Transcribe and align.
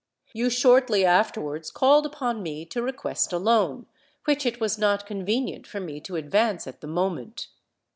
"You 0.33 0.49
shortly 0.49 1.05
afterwards 1.05 1.69
called 1.69 2.07
upon 2.07 2.41
me 2.41 2.65
to 2.65 2.81
request 2.81 3.31
a 3.31 3.37
loan, 3.37 3.85
which 4.25 4.47
it 4.47 4.59
was 4.59 4.79
not 4.79 5.05
convenient 5.05 5.67
for 5.67 5.79
me 5.79 5.99
to 6.01 6.15
advance 6.15 6.65
at 6.65 6.81
the 6.81 6.87
moment. 6.87 7.49